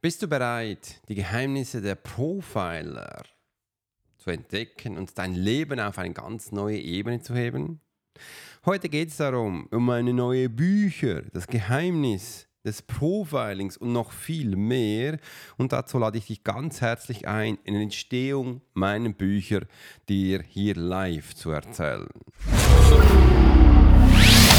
[0.00, 3.24] Bist du bereit, die Geheimnisse der Profiler
[4.16, 7.80] zu entdecken und dein Leben auf eine ganz neue Ebene zu heben?
[8.64, 14.54] Heute geht es darum, um meine neue Bücher, das Geheimnis des Profilings und noch viel
[14.54, 15.18] mehr.
[15.56, 19.62] Und dazu lade ich dich ganz herzlich ein, in die Entstehung meiner Bücher
[20.08, 22.06] dir hier live zu erzählen.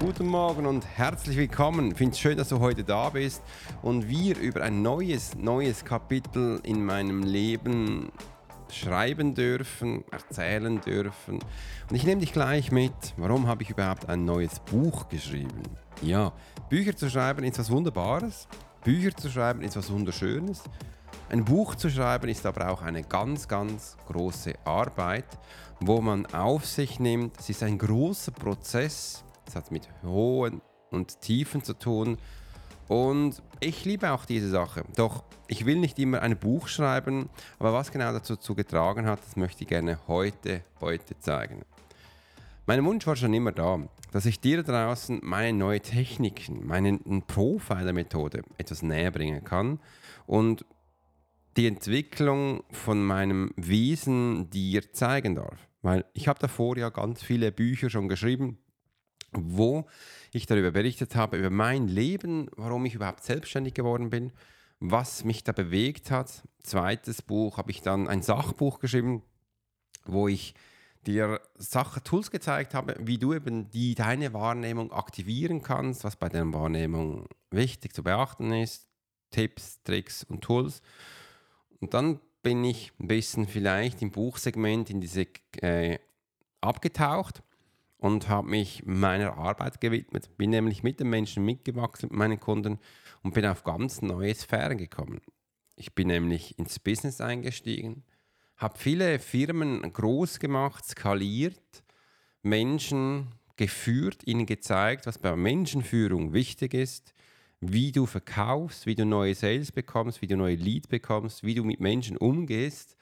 [0.00, 1.90] Guten Morgen und herzlich willkommen.
[1.90, 3.42] Ich finde es schön, dass du heute da bist
[3.82, 8.12] und wir über ein neues, neues Kapitel in meinem Leben
[8.70, 11.40] schreiben dürfen, erzählen dürfen.
[11.90, 15.62] Und ich nehme dich gleich mit, warum habe ich überhaupt ein neues Buch geschrieben?
[16.00, 16.32] Ja,
[16.68, 18.46] Bücher zu schreiben ist was Wunderbares,
[18.84, 20.62] Bücher zu schreiben ist was Wunderschönes.
[21.28, 25.26] Ein Buch zu schreiben ist aber auch eine ganz, ganz große Arbeit,
[25.80, 27.40] wo man auf sich nimmt.
[27.40, 30.60] Es ist ein großer Prozess es hat mit hohen
[30.90, 32.18] und Tiefen zu tun.
[32.86, 34.84] Und ich liebe auch diese Sache.
[34.96, 39.36] Doch ich will nicht immer ein Buch schreiben, aber was genau dazu getragen hat, das
[39.36, 41.62] möchte ich gerne heute, heute zeigen.
[42.66, 43.78] Mein Wunsch war schon immer da,
[44.12, 49.80] dass ich dir draußen meine neue Techniken, meine Profiler-Methode etwas näher bringen kann
[50.26, 50.66] und
[51.56, 55.66] die Entwicklung von meinem Wesen dir zeigen darf.
[55.80, 58.58] Weil ich habe davor ja ganz viele Bücher schon geschrieben,
[59.32, 59.86] wo
[60.32, 64.32] ich darüber berichtet habe, über mein Leben, warum ich überhaupt selbstständig geworden bin,
[64.80, 66.42] was mich da bewegt hat.
[66.62, 69.22] Zweites Buch habe ich dann ein Sachbuch geschrieben,
[70.04, 70.54] wo ich
[71.06, 76.28] dir Sachen, Tools gezeigt habe, wie du eben die, deine Wahrnehmung aktivieren kannst, was bei
[76.28, 78.88] deiner Wahrnehmung wichtig zu beachten ist,
[79.30, 80.82] Tipps, Tricks und Tools.
[81.80, 85.26] Und dann bin ich ein bisschen vielleicht im Buchsegment in diese
[85.60, 85.98] äh,
[86.60, 87.42] abgetaucht
[87.98, 90.30] und habe mich meiner Arbeit gewidmet.
[90.38, 92.78] Bin nämlich mit den Menschen mitgewachsen, mit meinen Kunden
[93.22, 95.20] und bin auf ganz neue Sphären gekommen.
[95.76, 98.04] Ich bin nämlich ins Business eingestiegen,
[98.56, 101.84] habe viele Firmen groß gemacht, skaliert,
[102.42, 107.14] Menschen geführt, ihnen gezeigt, was bei Menschenführung wichtig ist,
[107.60, 111.64] wie du verkaufst, wie du neue Sales bekommst, wie du neue Leads bekommst, wie du
[111.64, 112.96] mit Menschen umgehst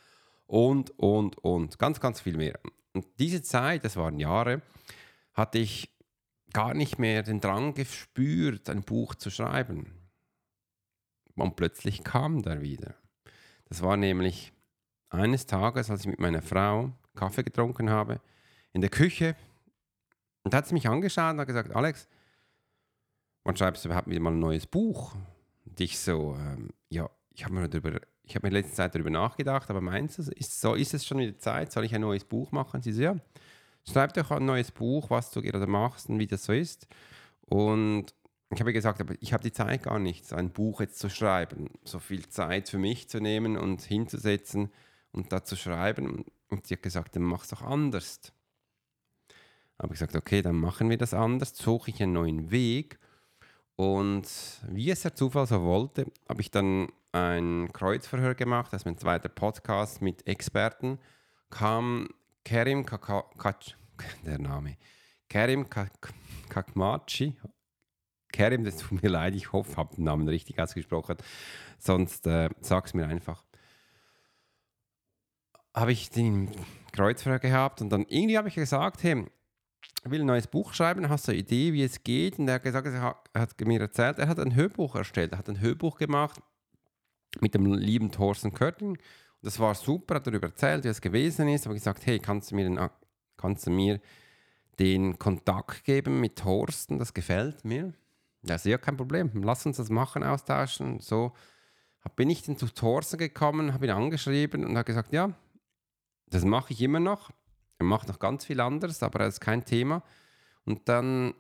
[0.47, 1.79] und, und, und.
[1.79, 2.59] Ganz, ganz viel mehr.
[2.97, 4.63] Und diese Zeit, das waren Jahre,
[5.35, 5.91] hatte ich
[6.55, 9.93] gar nicht mehr den Drang gespürt, ein Buch zu schreiben.
[11.35, 12.95] Und plötzlich kam der wieder.
[13.67, 14.55] Das war nämlich
[15.11, 18.23] eines Tages, als ich mit meiner Frau Kaffee getrunken habe,
[18.73, 19.37] in der Küche.
[20.43, 22.09] Und da hat sie mich angeschaut und hat gesagt, Alex,
[23.45, 25.15] wann schreibst du überhaupt wieder mal ein neues Buch?
[25.67, 29.11] Und ich so, ähm, ja, ich habe mir, darüber, ich hab mir letzte Zeit darüber
[29.11, 31.71] nachgedacht, aber meinst du, ist, so, ist es schon wieder Zeit?
[31.71, 32.83] Soll ich ein neues Buch machen?
[32.83, 33.17] Sie so, ja,
[33.89, 36.89] schreib doch ein neues Buch, was du gerade machst und wie das so ist.
[37.43, 38.07] Und
[38.51, 41.71] ich habe gesagt, aber ich habe die Zeit gar nicht, ein Buch jetzt zu schreiben,
[41.85, 44.73] so viel Zeit für mich zu nehmen und hinzusetzen
[45.13, 46.25] und da zu schreiben.
[46.51, 48.33] Und sie hat gesagt, dann mach es doch anders.
[49.79, 52.99] Habe ich gesagt, okay, dann machen wir das anders, suche ich einen neuen Weg.
[53.77, 54.27] Und
[54.69, 58.97] wie es der Zufall so wollte, habe ich dann ein Kreuzverhör gemacht, das ist mein
[58.97, 60.99] zweiter Podcast mit Experten,
[61.51, 62.09] kam
[62.45, 63.75] Kerim Kakmachi,
[64.25, 64.77] der Name,
[65.29, 65.67] Kerim
[66.49, 67.37] Kakmachi,
[68.33, 71.17] Kerim, das tut mir leid, ich hoffe, ich habe den Namen richtig ausgesprochen,
[71.79, 73.45] sonst äh, sag es mir einfach.
[75.75, 76.51] Habe ich den
[76.93, 79.27] Kreuzverhör gehabt und dann irgendwie habe ich gesagt, hey,
[80.11, 82.39] will ein neues Buch schreiben, hast du eine Idee, wie es geht?
[82.39, 85.49] Und er hat gesagt, er hat mir erzählt, er hat ein Hörbuch erstellt, er hat
[85.49, 86.41] ein Hörbuch gemacht
[87.41, 88.99] mit dem lieben Thorsten Körting.
[89.43, 91.67] Das war super, hat darüber erzählt, wie es gewesen ist.
[91.67, 92.81] Habe gesagt, hey, kannst du mir den,
[93.37, 94.01] kannst du mir
[94.79, 96.99] den Kontakt geben mit Thorsten?
[96.99, 97.93] Das gefällt mir.
[98.43, 99.31] Ja, sehr kein Problem.
[99.43, 101.01] Lass uns das machen, austauschen.
[101.01, 101.33] So
[102.15, 105.33] bin ich dann zu Thorsten gekommen, habe ihn angeschrieben und habe gesagt, ja,
[106.29, 107.31] das mache ich immer noch.
[107.79, 110.03] Er macht noch ganz viel anderes, aber das ist kein Thema.
[110.65, 111.35] Und dann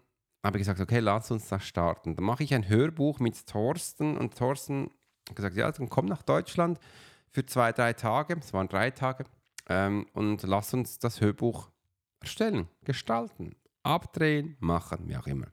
[0.45, 2.15] habe ich gesagt, okay, lass uns das starten.
[2.17, 4.91] Dann mache ich ein Hörbuch mit Thorsten und Thorsten
[5.29, 6.79] hat gesagt, ja, dann komm nach Deutschland
[7.31, 9.25] für zwei, drei Tage, es waren drei Tage,
[9.69, 11.71] ähm, und lass uns das Hörbuch
[12.21, 15.49] erstellen, gestalten, abdrehen, machen, wie auch immer.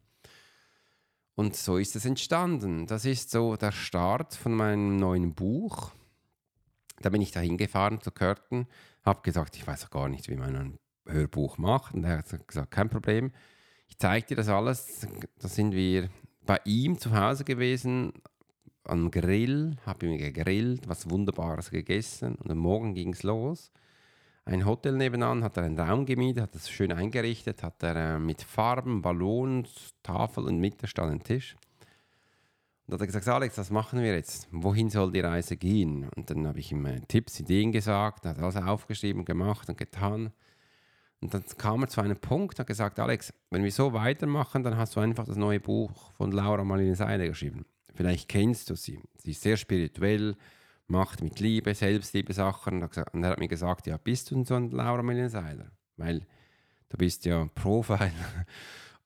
[1.36, 2.86] Und so ist es entstanden.
[2.86, 5.92] Das ist so der Start von meinem neuen Buch.
[7.02, 8.68] Da bin ich da hingefahren zu Curtin,
[9.04, 11.94] habe gesagt, ich weiß auch gar nicht, wie man ein Hörbuch macht.
[11.94, 13.32] Und er hat gesagt, kein Problem.
[13.88, 15.08] Ich zeige dir das alles.
[15.40, 16.10] Da sind wir
[16.46, 18.14] bei ihm zu Hause gewesen,
[18.86, 23.72] am Grill, habe mir gegrillt, was Wunderbares gegessen und am Morgen ging es los.
[24.46, 28.20] Ein Hotel nebenan hat er einen Raum gemietet, hat das schön eingerichtet, hat er äh,
[28.20, 31.56] mit Farben, Ballons, Tafel und Mitte stand ein Tisch.
[32.86, 34.48] Und hat er gesagt, Alex, was machen wir jetzt?
[34.52, 36.10] Wohin soll die Reise gehen?
[36.16, 40.34] Und dann habe ich ihm äh, Tipps, Ideen gesagt, hat alles aufgeschrieben, gemacht und getan.
[41.22, 44.76] Und dann kam er zu einem Punkt, hat gesagt, Alex, wenn wir so weitermachen, dann
[44.76, 47.66] hast du einfach das neue Buch von Laura Marlene Seide geschrieben.
[47.96, 49.00] Vielleicht kennst du sie.
[49.16, 50.36] Sie ist sehr spirituell,
[50.88, 52.84] macht mit Liebe, Selbstliebe Sachen.
[52.84, 55.72] Und er hat mir gesagt, ja, bist du so ein Laura Marlene Seiler?
[55.96, 56.26] Weil
[56.90, 58.12] du bist ja Profiler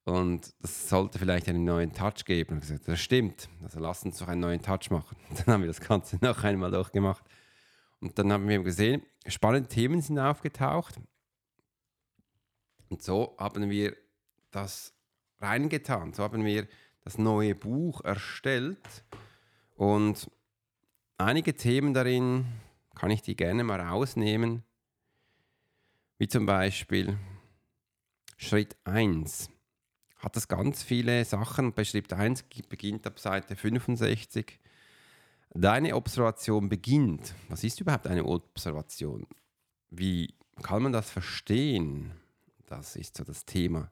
[0.07, 2.53] und das sollte vielleicht einen neuen Touch geben.
[2.53, 5.17] Und gesagt, das stimmt, also lass uns doch einen neuen Touch machen.
[5.35, 7.25] Dann haben wir das Ganze noch einmal durchgemacht.
[7.99, 10.99] Und dann haben wir gesehen, spannende Themen sind aufgetaucht.
[12.89, 13.97] Und so haben wir
[14.51, 14.93] das
[15.39, 16.13] reingetan.
[16.13, 16.67] So haben wir
[17.03, 19.03] das neue Buch erstellt.
[19.75, 20.29] Und
[21.17, 22.45] einige Themen darin
[22.95, 24.63] kann ich die gerne mal rausnehmen.
[26.19, 27.17] Wie zum Beispiel
[28.37, 29.49] Schritt 1
[30.19, 31.73] hat das ganz viele Sachen.
[31.73, 34.59] Bei Schritt 1 beginnt ab Seite 65.
[35.53, 37.33] Deine Observation beginnt.
[37.49, 39.25] Was ist überhaupt eine Observation?
[39.89, 42.11] Wie kann man das verstehen?
[42.65, 43.91] Das ist so das Thema.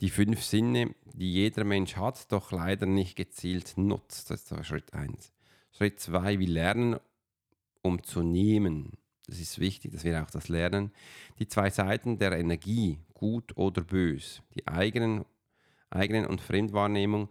[0.00, 4.30] Die fünf Sinne, die jeder Mensch hat, doch leider nicht gezielt nutzt.
[4.30, 5.32] Das ist so Schritt 1.
[5.70, 6.98] Schritt 2, wir lernen,
[7.82, 8.98] um zu nehmen.
[9.28, 10.92] Das ist wichtig, dass wir auch das lernen.
[11.38, 15.24] Die zwei Seiten der Energie, gut oder bös, die eigenen
[15.92, 17.28] eigenen und Fremdwahrnehmung,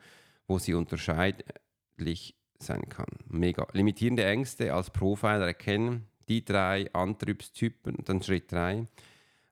[0.47, 3.09] wo sie unterscheidlich sein kann.
[3.27, 3.67] Mega.
[3.73, 8.85] Limitierende Ängste als Profiler erkennen, die drei Antriebstypen, dann Schritt 3.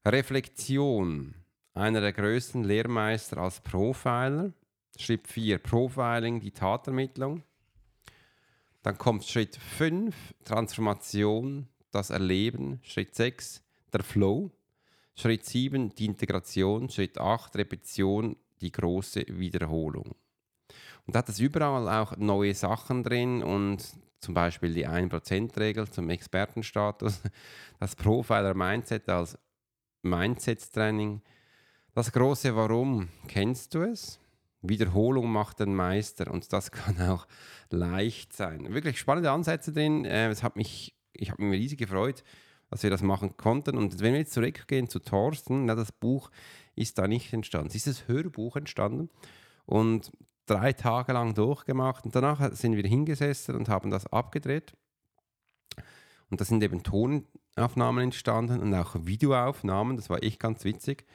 [0.05, 1.35] Reflexion,
[1.73, 4.53] einer der größten Lehrmeister als Profiler.
[4.97, 7.43] Schritt 4, Profiling, die Tatermittlung.
[8.81, 12.79] Dann kommt Schritt 5, Transformation, das Erleben.
[12.83, 13.61] Schritt 6,
[13.91, 14.51] der Flow.
[15.15, 16.89] Schritt 7, die Integration.
[16.89, 20.15] Schritt 8, Repetition die große Wiederholung.
[21.05, 23.83] Und da hat es überall auch neue Sachen drin und
[24.19, 27.21] zum Beispiel die 1%-Regel zum Expertenstatus,
[27.79, 29.37] das Profiler-Mindset als
[30.03, 31.21] Mindset-Training,
[31.93, 34.19] das große Warum, kennst du es?
[34.61, 37.27] Wiederholung macht den Meister und das kann auch
[37.69, 38.73] leicht sein.
[38.73, 40.05] Wirklich spannende Ansätze drin.
[40.05, 42.23] Äh, es hat mich, ich habe mich riesig gefreut,
[42.69, 43.77] dass wir das machen konnten.
[43.77, 46.29] Und wenn wir jetzt zurückgehen zu Thorsten, na, das Buch
[46.75, 47.67] ist da nicht entstanden.
[47.67, 49.09] Es ist das Hörbuch entstanden
[49.65, 50.11] und
[50.45, 52.05] drei Tage lang durchgemacht.
[52.05, 54.73] Und danach sind wir hingesessen und haben das abgedreht.
[56.29, 59.97] Und da sind eben Tonaufnahmen entstanden und auch Videoaufnahmen.
[59.97, 61.05] Das war echt ganz witzig,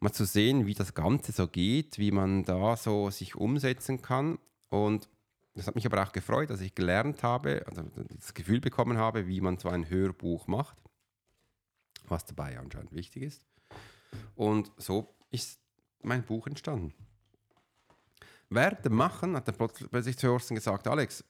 [0.00, 4.38] mal zu sehen, wie das Ganze so geht, wie man da so sich umsetzen kann.
[4.68, 5.08] Und
[5.54, 7.82] das hat mich aber auch gefreut, dass ich gelernt habe, also
[8.14, 10.76] das Gefühl bekommen habe, wie man so ein Hörbuch macht,
[12.08, 13.44] was dabei anscheinend wichtig ist.
[14.34, 15.60] Und so ist
[16.02, 16.92] mein Buch entstanden.
[18.50, 21.24] Während dem Machen hat er plötzlich zu Thorsten gesagt, Alex,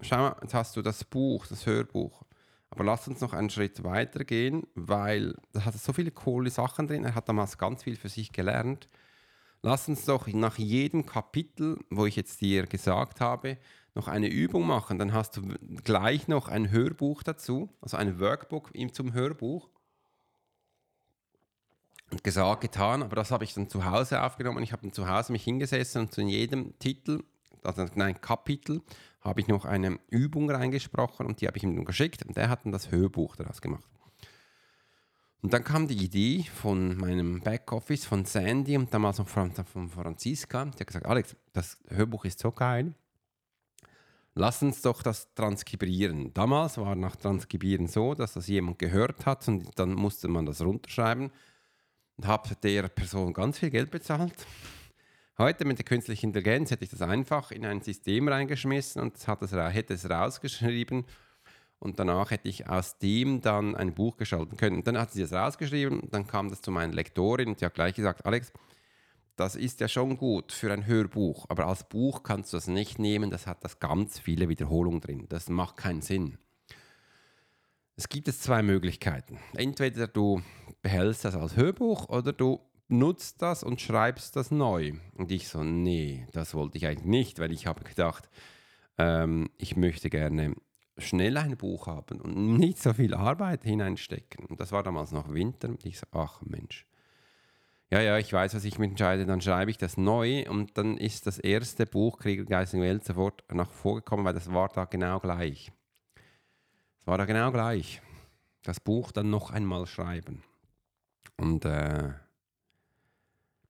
[0.00, 2.24] schau mal, jetzt hast du das Buch, das Hörbuch,
[2.70, 6.88] aber lass uns noch einen Schritt weiter gehen, weil da hat so viele coole Sachen
[6.88, 8.88] drin, er hat damals ganz viel für sich gelernt.
[9.62, 13.58] Lass uns doch nach jedem Kapitel, wo ich jetzt dir gesagt habe,
[13.94, 14.98] noch eine Übung machen.
[14.98, 15.42] Dann hast du
[15.84, 19.68] gleich noch ein Hörbuch dazu, also ein Workbook zum Hörbuch
[22.22, 24.62] gesagt, getan, aber das habe ich dann zu Hause aufgenommen.
[24.62, 27.24] Ich habe dann zu Hause mich hingesessen und zu jedem Titel,
[27.62, 28.82] also nein, Kapitel,
[29.20, 32.64] habe ich noch eine Übung reingesprochen und die habe ich ihm geschickt und der hat
[32.64, 33.84] dann das Hörbuch daraus gemacht.
[35.42, 39.52] Und dann kam die Idee von meinem Backoffice, von Sandy und damals noch von
[39.88, 40.66] Franziska.
[40.66, 42.94] Die hat gesagt, Alex, das Hörbuch ist so geil.
[44.34, 46.32] Lass uns doch das transkribieren.
[46.32, 50.62] Damals war nach Transkribieren so, dass das jemand gehört hat und dann musste man das
[50.62, 51.30] runterschreiben
[52.16, 54.46] und habe der Person ganz viel Geld bezahlt.
[55.36, 59.42] Heute mit der künstlichen Intelligenz hätte ich das einfach in ein System reingeschmissen und hat
[59.42, 61.04] es, hätte es rausgeschrieben.
[61.78, 64.76] Und danach hätte ich aus dem dann ein Buch gestalten können.
[64.76, 67.74] Und dann hat sie das rausgeschrieben, dann kam das zu meiner Lektorin und die hat
[67.74, 68.52] gleich gesagt, Alex,
[69.42, 73.00] das ist ja schon gut für ein Hörbuch, aber als Buch kannst du das nicht
[73.00, 75.26] nehmen, das hat das ganz viele Wiederholungen drin.
[75.28, 76.38] Das macht keinen Sinn.
[77.96, 79.38] Es gibt es zwei Möglichkeiten.
[79.54, 80.42] Entweder du
[80.80, 84.92] behältst das als Hörbuch oder du nutzt das und schreibst das neu.
[85.14, 88.30] Und ich so, nee, das wollte ich eigentlich nicht, weil ich habe gedacht,
[88.96, 90.54] ähm, ich möchte gerne
[90.98, 94.46] schnell ein Buch haben und nicht so viel Arbeit hineinstecken.
[94.46, 95.70] Und das war damals noch Winter.
[95.70, 96.86] Und ich so, ach Mensch.
[97.92, 99.26] Ja, ja, ich weiß, was ich mich entscheide.
[99.26, 103.44] Dann schreibe ich das neu und dann ist das erste Buch Krieg Geistigen Welt sofort
[103.52, 105.70] nach vorgekommen, weil das war da genau gleich.
[106.98, 108.00] Es war da genau gleich.
[108.62, 110.42] Das Buch dann noch einmal schreiben.
[111.36, 112.14] Und äh,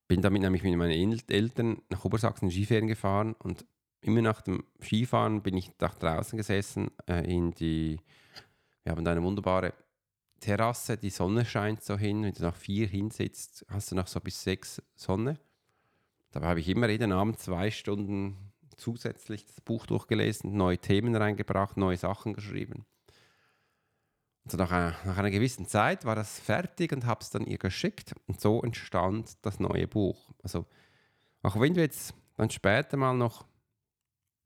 [0.06, 3.66] bin damit nämlich mit meinen Eltern nach Obersachsen in Skiferien gefahren und
[4.02, 7.98] immer nach dem Skifahren bin ich da draußen gesessen äh, in die,
[8.84, 9.74] wir haben da eine wunderbare
[10.42, 14.20] Terrasse, die Sonne scheint so hin, wenn du nach vier hinsitzt, hast du noch so
[14.20, 15.38] bis sechs Sonne.
[16.32, 21.76] Dabei habe ich immer jeden Abend zwei Stunden zusätzlich das Buch durchgelesen, neue Themen reingebracht,
[21.76, 22.84] neue Sachen geschrieben.
[24.44, 27.46] Und so nach, einer, nach einer gewissen Zeit war das fertig und habe es dann
[27.46, 30.32] ihr geschickt und so entstand das neue Buch.
[30.42, 30.66] Also
[31.42, 33.46] auch wenn du jetzt dann später mal noch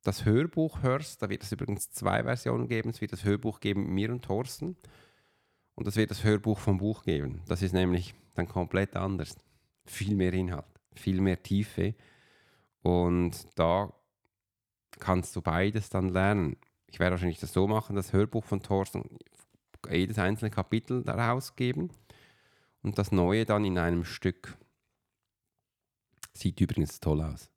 [0.03, 2.91] das Hörbuch hörst, da wird es übrigens zwei Versionen geben.
[2.91, 4.77] Es wird das Hörbuch geben mit mir und Thorsten
[5.77, 7.43] und es wird das Hörbuch vom Buch geben.
[7.47, 9.37] Das ist nämlich dann komplett anders.
[9.85, 10.65] Viel mehr Inhalt,
[10.95, 11.95] viel mehr Tiefe
[12.83, 13.93] und da
[14.99, 16.57] kannst du beides dann lernen.
[16.89, 19.19] Ich werde wahrscheinlich das so machen, das Hörbuch von Thorsten,
[19.89, 21.91] jedes einzelne Kapitel daraus geben
[22.83, 24.57] und das Neue dann in einem Stück.
[26.33, 27.51] Sieht übrigens toll aus.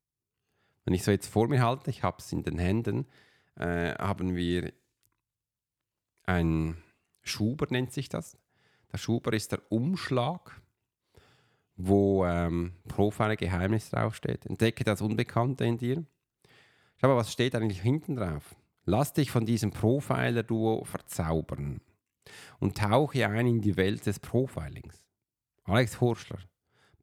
[0.86, 3.06] Wenn ich so jetzt vor mir halte, ich habe es in den Händen,
[3.56, 4.74] äh, haben wir
[6.24, 6.82] ein
[7.22, 8.38] Schuber nennt sich das.
[8.92, 10.62] Der Schuber ist der Umschlag,
[11.76, 14.46] wo ähm, Profile Geheimnis draufsteht.
[14.46, 16.06] Entdecke das Unbekannte in dir.
[16.98, 18.56] Schau mal, was steht eigentlich hinten drauf?
[18.86, 21.80] Lass dich von diesem Profiler-Duo verzaubern
[22.60, 25.04] und tauche ein in die Welt des Profilings.
[25.64, 26.40] Alex Horschler,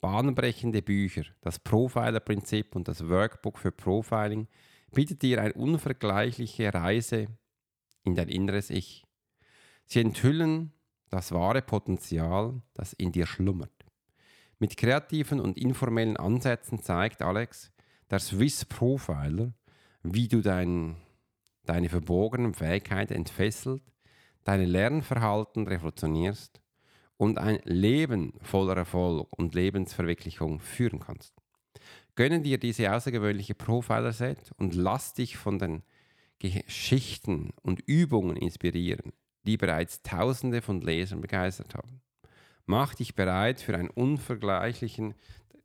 [0.00, 4.48] bahnbrechende Bücher, das Profiler-Prinzip und das Workbook für Profiling
[4.92, 7.28] bietet dir eine unvergleichliche Reise
[8.02, 9.05] in dein inneres Ich.
[9.86, 10.72] Sie enthüllen
[11.08, 13.72] das wahre Potenzial, das in dir schlummert.
[14.58, 17.72] Mit kreativen und informellen Ansätzen zeigt Alex,
[18.10, 19.52] der Swiss Profiler,
[20.02, 20.96] wie du dein,
[21.64, 23.82] deine verbogenen Fähigkeiten entfesselt,
[24.44, 26.60] deine Lernverhalten revolutionierst
[27.16, 31.34] und ein Leben voller Erfolg und Lebensverwirklichung führen kannst.
[32.14, 35.82] Gönne dir diese außergewöhnliche Profiler-Set und lass dich von den
[36.38, 39.12] Geschichten und Übungen inspirieren,
[39.46, 42.00] die bereits Tausende von Lesern begeistert haben.
[42.66, 45.14] Mach dich bereit für eine unvergleichliche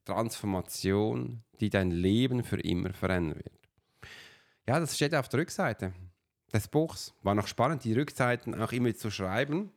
[0.05, 3.59] Transformation, die dein Leben für immer verändern wird.
[4.67, 5.93] Ja, das steht auf der Rückseite
[6.53, 7.13] des Buchs.
[7.23, 9.71] War noch spannend, die Rückseiten auch immer zu schreiben.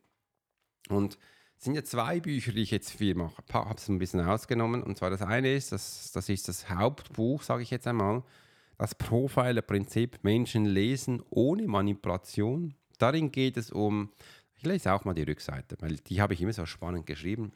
[0.88, 1.18] Und
[1.56, 3.42] es sind ja zwei Bücher, die ich jetzt viel mache.
[3.49, 4.82] Ich habe es ein bisschen ausgenommen.
[4.82, 8.23] Und zwar das eine ist, das, das ist das Hauptbuch, sage ich jetzt einmal,
[8.76, 12.75] das Profiler-Prinzip Menschen lesen ohne Manipulation.
[12.99, 14.13] Darin geht es um,
[14.57, 17.53] ich lese auch mal die Rückseite, weil die habe ich immer so spannend geschrieben.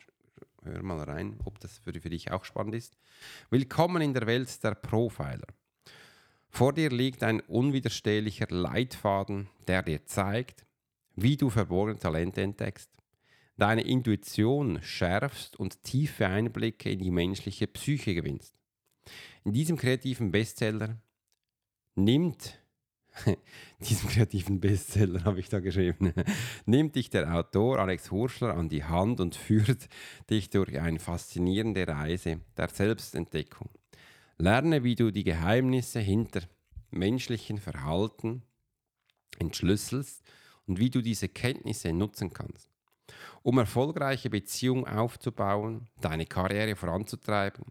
[0.62, 2.96] Hör mal rein, ob das für, für dich auch spannend ist.
[3.50, 5.46] Willkommen in der Welt der Profiler.
[6.50, 10.66] Vor dir liegt ein unwiderstehlicher Leitfaden, der dir zeigt,
[11.14, 12.90] wie du verborgene Talente entdeckst,
[13.56, 18.54] deine Intuition schärfst und tiefe Einblicke in die menschliche Psyche gewinnst.
[19.44, 21.00] In diesem kreativen Bestseller
[21.94, 22.60] nimmt
[23.80, 26.12] diesem kreativen Bestseller habe ich da geschrieben,
[26.66, 29.88] nimmt dich der Autor Alex Hurschler an die Hand und führt
[30.30, 33.70] dich durch eine faszinierende Reise der Selbstentdeckung.
[34.38, 36.42] Lerne, wie du die Geheimnisse hinter
[36.90, 38.42] menschlichen Verhalten
[39.38, 40.22] entschlüsselst
[40.66, 42.70] und wie du diese Kenntnisse nutzen kannst.
[43.42, 47.64] Um erfolgreiche Beziehungen aufzubauen, deine Karriere voranzutreiben,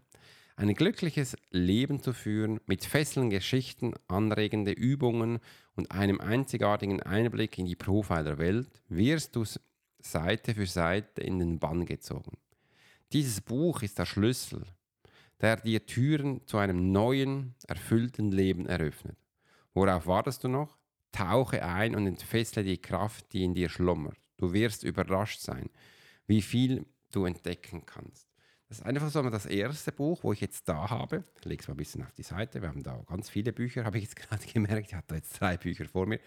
[0.58, 5.38] ein glückliches Leben zu führen mit fesselnden Geschichten, anregende Übungen
[5.74, 9.44] und einem einzigartigen Einblick in die Profiler-Welt, wirst du
[10.00, 12.38] Seite für Seite in den Bann gezogen.
[13.12, 14.64] Dieses Buch ist der Schlüssel
[15.40, 19.16] der dir Türen zu einem neuen, erfüllten Leben eröffnet.
[19.74, 20.76] Worauf wartest du noch?
[21.12, 24.18] Tauche ein und entfessle die Kraft, die in dir schlummert.
[24.36, 25.70] Du wirst überrascht sein,
[26.26, 28.27] wie viel du entdecken kannst.
[28.68, 31.24] Das ist einfach so das erste Buch, wo ich jetzt da habe.
[31.38, 32.60] Ich lege es mal ein bisschen auf die Seite.
[32.60, 34.88] Wir haben da ganz viele Bücher, habe ich jetzt gerade gemerkt.
[34.88, 36.20] Ich hatte jetzt drei Bücher vor mir.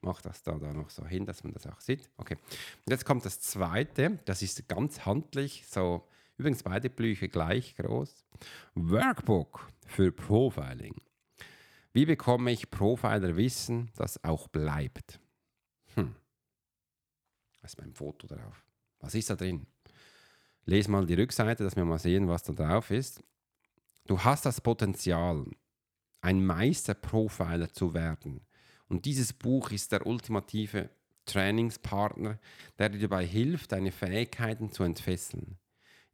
[0.00, 2.10] mache das da, da noch so hin, dass man das auch sieht.
[2.16, 2.34] Okay.
[2.34, 8.26] Und jetzt kommt das zweite, das ist ganz handlich, so übrigens beide Bücher gleich groß.
[8.74, 10.96] Workbook für Profiling.
[11.92, 15.20] Wie bekomme ich Profiler-Wissen, das auch bleibt?
[15.94, 16.16] Hm.
[17.60, 18.64] Da ist mein Foto drauf.
[18.98, 19.64] Was ist da drin?
[20.66, 23.22] Lese mal die Rückseite, dass wir mal sehen, was da drauf ist.
[24.06, 25.44] Du hast das Potenzial,
[26.20, 28.40] ein Meisterprofiler zu werden.
[28.88, 30.90] Und dieses Buch ist der ultimative
[31.26, 32.38] Trainingspartner,
[32.78, 35.58] der dir dabei hilft, deine Fähigkeiten zu entfesseln.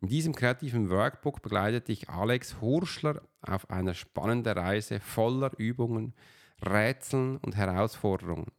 [0.01, 6.15] In diesem kreativen Workbook begleitet dich Alex Hurschler auf einer spannenden Reise voller Übungen,
[6.63, 8.51] Rätseln und Herausforderungen,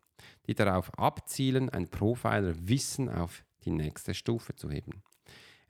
[0.48, 5.04] die darauf abzielen, ein Profiler Wissen auf die nächste Stufe zu heben.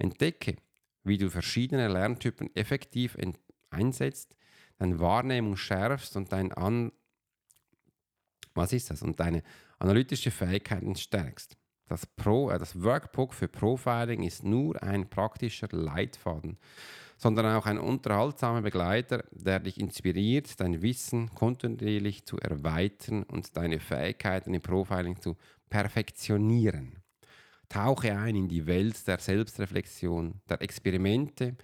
[0.01, 0.55] Entdecke,
[1.03, 3.17] wie du verschiedene Lerntypen effektiv
[3.69, 4.35] einsetzt,
[4.77, 6.91] deine Wahrnehmung schärfst und dein An
[8.53, 9.01] was ist das?
[9.01, 9.43] Und deine
[9.79, 11.57] analytische Fähigkeiten stärkst.
[11.87, 16.57] Das, Pro, äh, das Workbook für Profiling ist nur ein praktischer Leitfaden,
[17.17, 23.79] sondern auch ein unterhaltsamer Begleiter, der dich inspiriert, dein Wissen kontinuierlich zu erweitern und deine
[23.79, 25.37] Fähigkeiten im Profiling zu
[25.69, 27.00] perfektionieren.
[27.71, 31.55] Tauche ein in die Welt der Selbstreflexion, der Experimente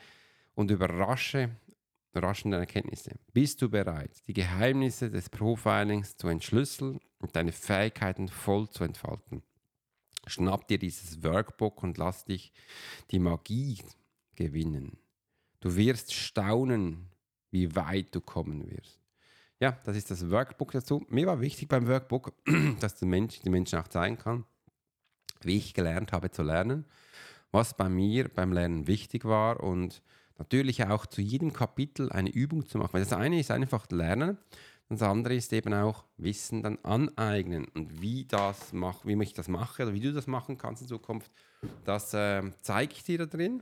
[0.55, 1.49] und überrasche
[2.13, 3.11] überraschende Erkenntnisse.
[3.33, 9.43] Bist du bereit, die Geheimnisse des Profilings zu entschlüsseln und deine Fähigkeiten voll zu entfalten?
[10.25, 12.53] Schnapp dir dieses Workbook und lass dich
[13.11, 13.77] die Magie
[14.35, 14.97] gewinnen.
[15.59, 17.09] Du wirst staunen,
[17.51, 18.99] wie weit du kommen wirst.
[19.59, 21.05] Ja, das ist das Workbook dazu.
[21.09, 22.33] Mir war wichtig beim Workbook,
[22.79, 24.45] dass der Mensch die Menschen auch zeigen kann,
[25.45, 26.85] wie ich gelernt habe zu lernen,
[27.51, 30.01] was bei mir beim Lernen wichtig war und
[30.37, 32.99] natürlich auch zu jedem Kapitel eine Übung zu machen.
[32.99, 34.37] Das eine ist einfach Lernen,
[34.89, 37.65] das andere ist eben auch Wissen dann aneignen.
[37.75, 40.87] Und wie, das mach, wie ich das mache oder wie du das machen kannst in
[40.87, 41.31] Zukunft,
[41.83, 43.61] das äh, zeige ich dir da drin.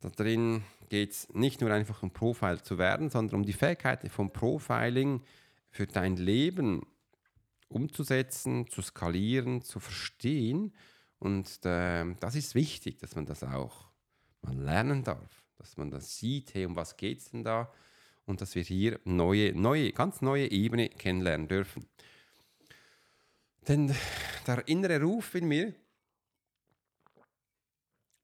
[0.00, 4.08] Da drin geht es nicht nur einfach um Profile zu werden, sondern um die Fähigkeiten
[4.08, 5.22] vom Profiling
[5.70, 6.82] für dein Leben
[7.68, 10.72] umzusetzen, zu skalieren, zu verstehen.
[11.24, 13.88] Und äh, das ist wichtig, dass man das auch
[14.42, 17.72] mal lernen darf, dass man das sieht, hey, um was geht es denn da?
[18.26, 21.86] Und dass wir hier neue, neue, ganz neue Ebene kennenlernen dürfen.
[23.66, 23.94] Denn
[24.46, 25.74] der innere Ruf in mir,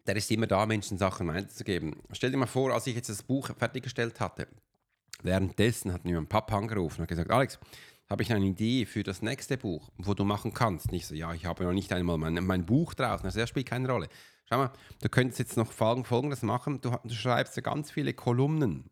[0.07, 2.03] der ist immer da, Menschen Sachen weiterzugeben.
[2.13, 4.47] Stell dir mal vor, als ich jetzt das Buch fertiggestellt hatte,
[5.23, 7.59] währenddessen hat mir mein Papa angerufen und gesagt, Alex,
[8.11, 10.91] habe ich eine Idee für das nächste Buch, wo du machen kannst.
[10.91, 13.67] Nicht so, ja, ich habe noch nicht einmal mein, mein Buch draußen, also das spielt
[13.67, 14.09] keine Rolle.
[14.49, 18.91] Schau mal, du könntest jetzt noch Folgendes machen, du, du schreibst ja ganz viele Kolumnen.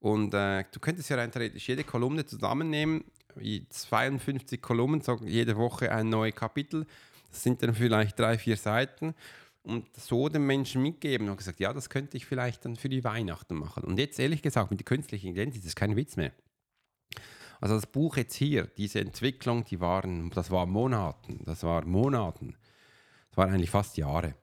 [0.00, 5.56] Und äh, du könntest ja rein theoretisch jede Kolumne zusammennehmen, wie 52 Kolumnen, so jede
[5.56, 6.86] Woche ein neues Kapitel.
[7.30, 9.14] Das sind dann vielleicht drei, vier Seiten.
[9.62, 13.02] Und so den Menschen mitgeben und gesagt, ja, das könnte ich vielleicht dann für die
[13.02, 13.82] Weihnachten machen.
[13.82, 16.32] Und jetzt ehrlich gesagt, mit der künstlichen Intelligenz ist das kein Witz mehr.
[17.60, 22.54] Also das Buch jetzt hier, diese Entwicklung, die waren, das war Monaten, das war Monaten,
[23.30, 24.34] das waren eigentlich fast Jahre.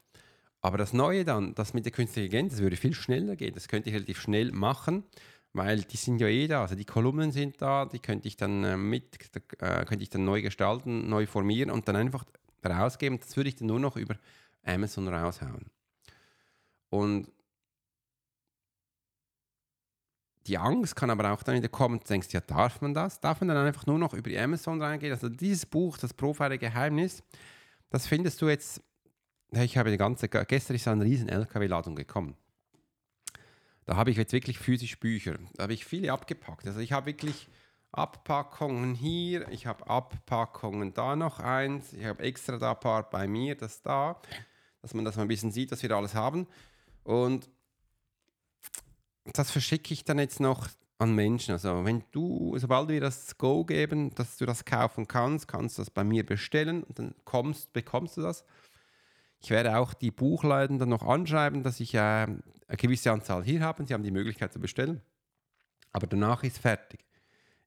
[0.62, 3.68] Aber das Neue dann, das mit der künstlichen Intelligenz, das würde viel schneller gehen, das
[3.68, 5.04] könnte ich relativ schnell machen,
[5.52, 8.64] weil die sind ja eh da, also die Kolumnen sind da, die könnte ich dann
[8.64, 9.20] äh, mit,
[9.60, 12.26] äh, könnte ich dann neu gestalten, neu formieren und dann einfach
[12.66, 13.20] rausgeben.
[13.20, 14.16] Das würde ich dann nur noch über
[14.64, 15.70] Amazon raushauen.
[16.90, 17.32] Und
[20.48, 23.20] die Angst kann aber auch dann wieder kommen, du denkst, ja, darf man das?
[23.20, 25.14] Darf man dann einfach nur noch über die Amazon reingehen?
[25.14, 27.24] Also dieses Buch, das Profiler Geheimnis,
[27.90, 28.82] das findest du jetzt,
[29.52, 32.36] ich habe die ganze, gestern ist eine riesen LKW-Ladung gekommen.
[33.86, 35.38] Da habe ich jetzt wirklich physisch Bücher.
[35.54, 36.66] Da habe ich viele abgepackt.
[36.68, 37.48] Also ich habe wirklich
[37.92, 43.28] Abpackungen hier, ich habe Abpackungen da noch eins, ich habe extra da ein paar bei
[43.28, 44.20] mir, das da,
[44.82, 46.48] dass man das mal ein bisschen sieht, dass wir alles haben.
[47.04, 47.50] Und
[49.26, 51.54] das verschicke ich dann jetzt noch an Menschen.
[51.54, 55.82] Also wenn du, sobald wir das Go geben, dass du das kaufen kannst, kannst du
[55.82, 58.44] das bei mir bestellen und dann kommst, bekommst du das.
[59.40, 62.40] Ich werde auch die Buchleuten dann noch anschreiben, dass ich äh, eine
[62.78, 63.86] gewisse Anzahl hier habe.
[63.86, 65.02] Sie haben die Möglichkeit zu bestellen.
[65.92, 67.06] Aber danach ist fertig.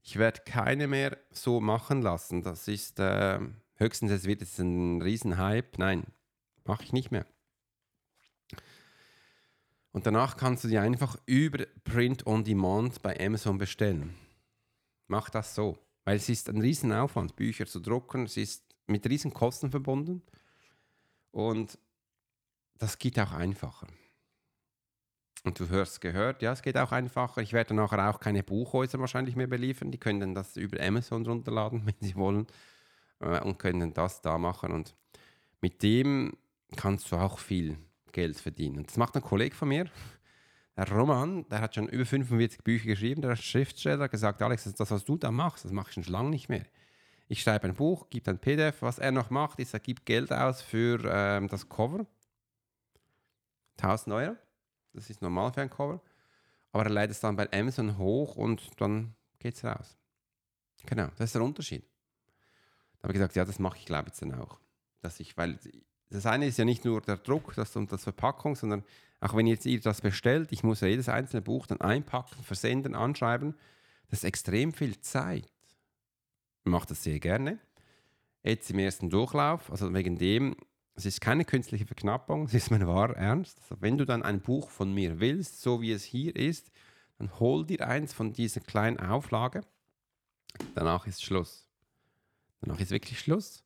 [0.03, 2.42] Ich werde keine mehr so machen lassen.
[2.42, 3.40] Das ist äh,
[3.75, 5.79] höchstens, es wird jetzt ein Riesenhype.
[5.79, 6.05] Nein,
[6.64, 7.27] mache ich nicht mehr.
[9.96, 14.14] Und danach kannst du die einfach über Print on Demand bei Amazon bestellen.
[15.06, 15.78] Mach das so.
[16.04, 18.24] Weil es ist ein Riesenaufwand, Bücher zu drucken.
[18.24, 20.20] Es ist mit riesen Kosten verbunden.
[21.30, 21.78] Und
[22.76, 23.87] das geht auch einfacher.
[25.44, 27.40] Und du hörst gehört, ja, es geht auch einfacher.
[27.40, 29.92] Ich werde nachher auch keine Buchhäuser wahrscheinlich mehr beliefern.
[29.92, 32.46] Die können dann das über Amazon runterladen, wenn sie wollen.
[33.20, 34.72] äh, und können das da machen.
[34.72, 34.94] Und
[35.62, 36.37] mit dem
[36.76, 37.78] kannst du auch viel
[38.12, 38.79] Geld verdienen.
[38.79, 39.90] Und das macht ein Kollege von mir,
[40.77, 44.90] der Roman, der hat schon über 45 Bücher geschrieben, der Schriftsteller, hat gesagt, Alex, das,
[44.90, 46.66] was du da machst, das mache ich schon lange nicht mehr.
[47.29, 48.83] Ich schreibe ein Buch, gebe ein PDF.
[48.83, 52.07] Was er noch macht, ist, er gibt Geld aus für ähm, das Cover.
[53.79, 54.37] 1000 Euro.
[54.92, 56.01] Das ist normal für ein Cover.
[56.73, 59.97] Aber er leitet es dann bei Amazon hoch und dann geht es raus.
[60.85, 61.85] Genau, das ist der Unterschied.
[62.99, 64.61] Da habe ich gesagt, ja, das mache ich, glaube ich, dann auch.
[65.01, 65.59] Dass ich, weil
[66.11, 68.85] das eine ist ja nicht nur der Druck das und das Verpackung, sondern
[69.21, 72.95] auch wenn jetzt ihr das bestellt, ich muss ja jedes einzelne Buch dann einpacken, versenden,
[72.95, 73.55] anschreiben.
[74.09, 75.51] Das ist extrem viel Zeit.
[76.64, 77.59] Ich mache das sehr gerne.
[78.42, 80.57] Jetzt im ersten Durchlauf, also wegen dem,
[80.95, 83.61] es ist keine künstliche Verknappung, es ist mein wahrer Ernst.
[83.62, 86.71] Also wenn du dann ein Buch von mir willst, so wie es hier ist,
[87.19, 89.62] dann hol dir eins von dieser kleinen Auflage.
[90.75, 91.66] Danach ist Schluss.
[92.61, 93.65] Danach ist wirklich Schluss.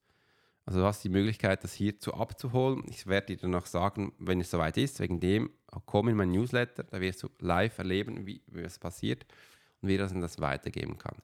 [0.70, 2.84] Also du hast die Möglichkeit, das hierzu abzuholen.
[2.86, 5.50] Ich werde dir danach sagen, wenn es soweit ist, wegen dem,
[5.84, 9.26] komm in mein Newsletter, da wirst du live erleben, wie, wie es passiert
[9.82, 11.16] und wie das das weitergeben kann.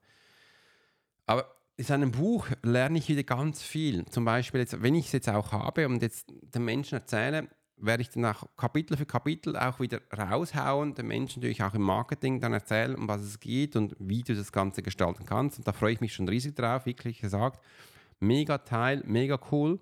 [1.27, 4.05] Aber in seinem Buch lerne ich wieder ganz viel.
[4.07, 8.03] Zum Beispiel, jetzt, wenn ich es jetzt auch habe und jetzt den Menschen erzähle, werde
[8.03, 12.41] ich dann auch Kapitel für Kapitel auch wieder raushauen, den Menschen natürlich auch im Marketing
[12.41, 15.59] dann erzählen, um was es geht und wie du das Ganze gestalten kannst.
[15.59, 17.63] Und da freue ich mich schon riesig drauf, wirklich gesagt.
[18.21, 19.81] Mega Teil, mega cool.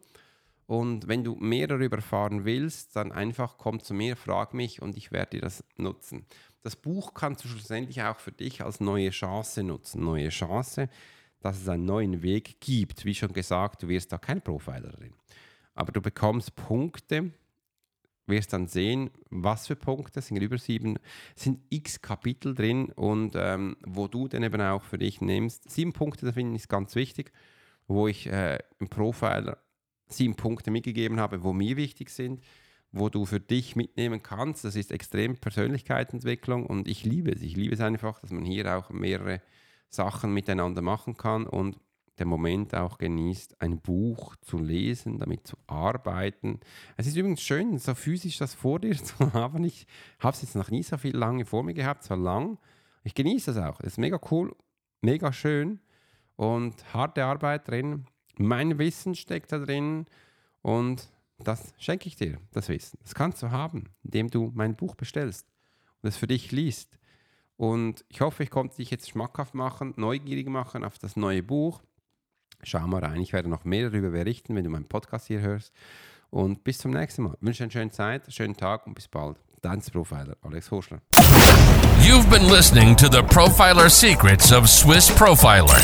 [0.66, 4.96] Und wenn du mehr darüber erfahren willst, dann einfach komm zu mir, frag mich und
[4.96, 6.24] ich werde dir das nutzen.
[6.62, 10.02] Das Buch kannst du schlussendlich auch für dich als neue Chance nutzen.
[10.02, 10.88] Neue Chance,
[11.40, 13.04] dass es einen neuen Weg gibt.
[13.04, 15.12] Wie schon gesagt, du wirst da kein Profiler drin.
[15.74, 17.32] Aber du bekommst Punkte,
[18.26, 20.98] wirst dann sehen, was für Punkte, es sind über sieben,
[21.36, 25.70] sind x Kapitel drin und ähm, wo du dann eben auch für dich nimmst.
[25.70, 27.32] Sieben Punkte, da finde ich ganz wichtig,
[27.86, 29.58] wo ich äh, im Profiler
[30.08, 32.42] sieben Punkte mitgegeben habe, wo mir wichtig sind,
[32.92, 34.64] wo du für dich mitnehmen kannst.
[34.64, 37.42] Das ist extrem Persönlichkeitsentwicklung und ich liebe es.
[37.42, 39.40] Ich liebe es einfach, dass man hier auch mehrere
[39.88, 41.78] Sachen miteinander machen kann und
[42.18, 46.60] den Moment auch genießt, ein Buch zu lesen, damit zu arbeiten.
[46.96, 49.64] Es ist übrigens schön, so physisch das vor dir zu haben.
[49.64, 49.86] Ich
[50.20, 52.58] habe es jetzt noch nie so viel lange vor mir gehabt, so lang.
[53.02, 53.80] Ich genieße das auch.
[53.80, 54.54] Es ist mega cool,
[55.00, 55.80] mega schön
[56.36, 58.06] und harte Arbeit drin.
[58.38, 60.06] Mein Wissen steckt da drin
[60.62, 62.98] und das schenke ich dir, das Wissen.
[63.02, 65.46] Das kannst du haben, indem du mein Buch bestellst
[66.02, 66.98] und es für dich liest.
[67.56, 71.82] Und ich hoffe, ich konnte dich jetzt schmackhaft machen, neugierig machen auf das neue Buch.
[72.62, 75.72] Schau mal rein, ich werde noch mehr darüber berichten, wenn du meinen Podcast hier hörst.
[76.30, 77.36] Und bis zum nächsten Mal.
[77.40, 79.36] Ich wünsche eine schöne Zeit, schönen Tag und bis bald.
[79.60, 81.00] Dance Profiler, Alex Horschler.
[82.04, 85.80] You've been listening to the Profiler Secrets of Swiss Profiler.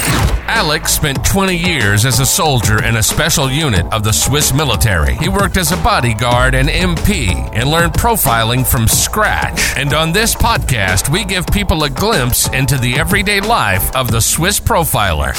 [0.46, 5.14] Alex spent 20 years as a soldier in a special unit of the Swiss military.
[5.14, 9.74] He worked as a bodyguard and MP and learned profiling from scratch.
[9.78, 14.20] And on this podcast, we give people a glimpse into the everyday life of the
[14.20, 15.32] Swiss Profiler.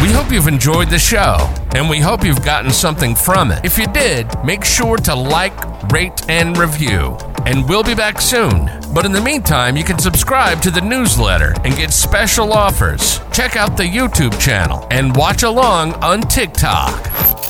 [0.00, 3.64] We hope you've enjoyed the show and we hope you've gotten something from it.
[3.64, 5.54] If you did, make sure to like,
[5.92, 7.16] rate, and review.
[7.46, 8.70] And we'll be back soon.
[8.94, 13.20] But in the meantime, you can subscribe to the newsletter and get special offers.
[13.32, 17.06] Check out the YouTube channel and watch along on TikTok.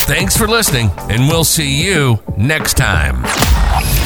[0.07, 4.00] Thanks for listening, and we'll see you next time.